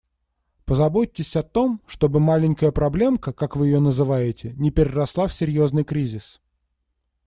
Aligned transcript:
Позаботьтесь 0.65 1.35
о 1.35 1.43
том, 1.43 1.79
чтобы 1.85 2.19
«маленькая 2.19 2.71
проблемка», 2.71 3.31
как 3.33 3.55
вы 3.55 3.67
ее 3.67 3.79
называете, 3.79 4.53
не 4.53 4.71
переросла 4.71 5.27
в 5.27 5.33
серьёзный 5.35 5.83
кризис. 5.83 6.41